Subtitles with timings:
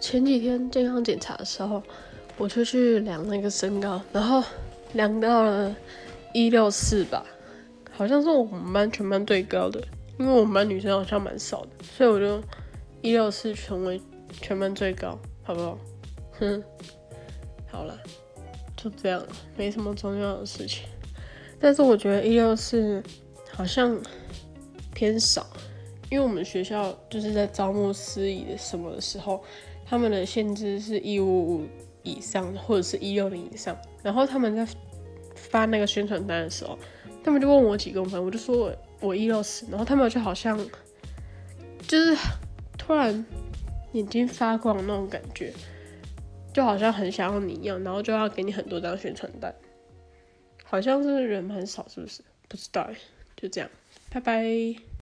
[0.00, 1.82] 前几天健康检查的时候，
[2.36, 4.42] 我就去量那个身高，然后
[4.92, 5.74] 量到了
[6.32, 7.24] 一六四吧，
[7.90, 9.82] 好像是我们班全班最高的，
[10.18, 12.40] 因为我们班女生好像蛮少的，所以我就
[13.02, 15.78] 一六四成为全班最高，好不好？
[16.38, 16.62] 哼，
[17.70, 17.98] 好了，
[18.76, 19.22] 就这样，
[19.56, 20.84] 没什么重要的事情。
[21.58, 23.02] 但是我觉得一六四
[23.50, 23.98] 好像
[24.92, 25.46] 偏少，
[26.10, 29.42] 因为我们学校就是在招募司仪的什么的时候。
[29.88, 31.66] 他们的限制是一五五
[32.02, 33.78] 以上，或者是一六零以上。
[34.02, 34.66] 然后他们在
[35.36, 36.76] 发那个宣传单的时候，
[37.22, 39.64] 他们就问我几公分，我就说我我一六四。
[39.70, 40.58] 然后他们就好像
[41.86, 42.16] 就是
[42.76, 43.24] 突然
[43.92, 45.52] 眼睛发光那种感觉，
[46.52, 49.54] 就好像很想要你一样，然后就要给你很多张宣传单。
[50.64, 52.22] 好像是人很少，是不是？
[52.48, 52.96] 不知道哎，
[53.36, 53.70] 就这样，
[54.10, 54.86] 拜拜。